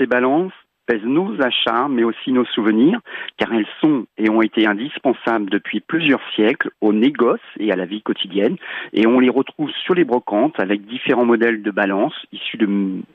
[0.00, 0.52] ces balances
[0.86, 2.98] pèsent nos achats, mais aussi nos souvenirs,
[3.36, 7.84] car elles sont et ont été indispensables depuis plusieurs siècles au négoce et à la
[7.84, 8.56] vie quotidienne,
[8.92, 12.66] et on les retrouve sur les brocantes avec différents modèles de balances issus de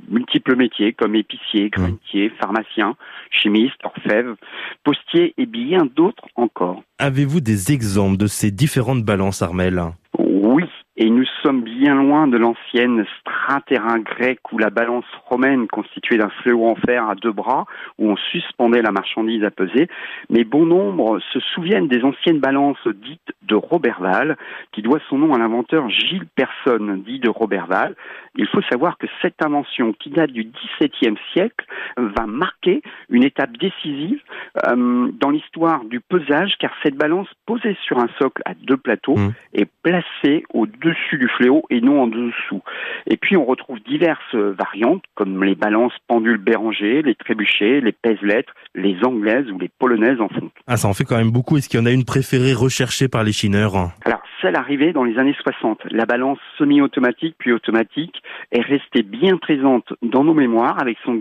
[0.09, 2.96] multiples métiers comme épicier, granitier, pharmacien,
[3.29, 4.36] chimiste, orfèvre,
[4.83, 6.81] postier et bien d'autres encore.
[6.99, 9.81] Avez-vous des exemples de ces différentes balances, Armel
[10.17, 10.63] Oui,
[10.97, 16.29] et nous sommes bien loin de l'ancienne straterrain grec ou la balance romaine constituée d'un
[16.41, 17.66] fléau en fer à deux bras
[17.98, 19.87] où on suspendait la marchandise à peser.
[20.29, 24.37] Mais bon nombre se souviennent des anciennes balances dites de Roberval,
[24.71, 27.95] qui doit son nom à l'inventeur Gilles Personne, dit de Roberval.
[28.37, 31.65] Il faut savoir que cette invention, qui date du XVIIe siècle,
[31.98, 34.20] va marquer une étape décisive
[34.67, 39.15] euh, dans l'histoire du pesage, car cette balance posée sur un socle à deux plateaux
[39.15, 39.34] mmh.
[39.53, 40.43] est placée
[40.85, 42.62] au-dessus du fléau et non en dessous.
[43.07, 48.53] Et puis on retrouve diverses variantes, comme les balances pendules Béranger, les trébuchets, les pèse-lettres,
[48.73, 50.52] les anglaises ou les polonaises en fonte.
[50.67, 51.57] Ah, ça en fait quand même beaucoup.
[51.57, 53.76] Est-ce qu'il y en a une préférée recherchée par les chineurs?
[54.05, 58.21] Alors, celle arrivée dans les années 60, la balance semi-automatique puis automatique
[58.52, 61.20] est restée bien présente dans nos mémoires avec son,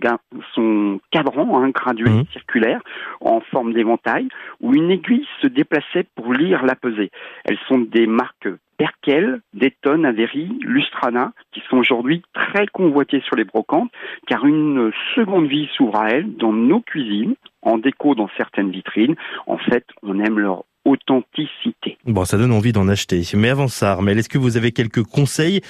[0.55, 2.25] son cadran hein, gradué mmh.
[2.33, 2.83] circulaire
[3.21, 4.29] en forme d'éventail
[4.61, 7.11] où une aiguille se déplaçait pour lire la pesée.
[7.45, 13.45] Elles sont des marques Perkel, Dayton, Avery, Lustrana, qui sont aujourd'hui très convoitées sur les
[13.45, 13.91] brocantes,
[14.27, 19.17] car une seconde vie s'ouvre à elles dans nos cuisines, en déco dans certaines vitrines.
[19.47, 21.97] En fait, on aime leur authenticité.
[22.05, 23.23] Bon, ça donne envie d'en acheter.
[23.37, 25.61] Mais avant ça, Armel, est-ce que vous avez quelques conseils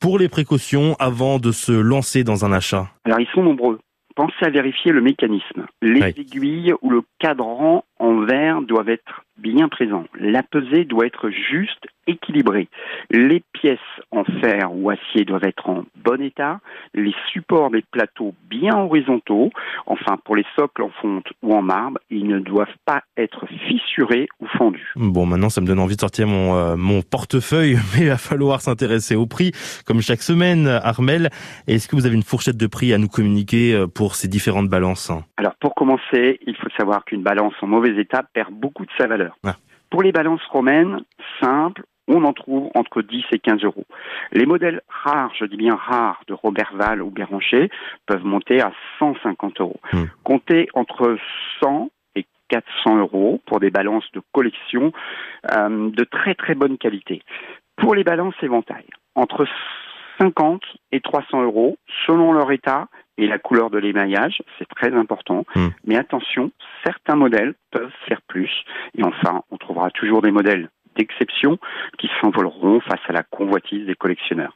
[0.00, 2.88] pour les précautions avant de se lancer dans un achat?
[3.04, 3.78] Alors, ils sont nombreux.
[4.14, 5.66] Pensez à vérifier le mécanisme.
[5.80, 10.06] Les aiguilles ou le cadran en verre doivent être bien présents.
[10.18, 12.68] La pesée doit être juste équilibrée.
[13.10, 13.78] Les pièces
[14.10, 16.58] en fer ou acier doivent être en bon état.
[16.94, 19.50] Les supports des plateaux bien horizontaux.
[19.86, 24.28] Enfin, pour les socles en fonte ou en marbre, ils ne doivent pas être fissurés
[24.40, 24.92] ou fendus.
[24.96, 28.18] Bon, maintenant, ça me donne envie de sortir mon, euh, mon portefeuille, mais il va
[28.18, 29.52] falloir s'intéresser au prix,
[29.86, 31.30] comme chaque semaine, Armel.
[31.66, 34.68] Est-ce que vous avez une fourchette de prix à nous communiquer euh, pour ces différentes
[34.68, 35.12] balances?
[35.36, 39.06] Alors, pour commencer, il faut savoir qu'une balance en mauvais état perd beaucoup de sa
[39.06, 39.36] valeur.
[39.44, 39.56] Ah.
[39.90, 41.02] Pour les balances romaines,
[41.40, 43.84] simples, on en trouve entre 10 et 15 euros.
[44.32, 47.70] Les modèles rares, je dis bien rares, de Roberval ou Béranger
[48.06, 49.80] peuvent monter à 150 euros.
[49.92, 50.04] Hmm.
[50.24, 51.16] Comptez entre
[51.60, 54.92] 100 et 400 euros pour des balances de collection
[55.52, 57.22] euh, de très très bonne qualité.
[57.76, 59.46] Pour les balances éventail, entre
[60.18, 62.88] 50 et 300 euros selon leur état
[63.18, 65.44] et la couleur de l'émaillage, c'est très important.
[65.54, 65.68] Hmm.
[65.84, 66.52] Mais attention,
[66.84, 68.50] certains modèles peuvent faire plus.
[68.96, 71.58] Et enfin, on trouvera toujours des modèles d'exception
[71.98, 74.46] qui s'envoleront face à la convoitise des collectionneurs.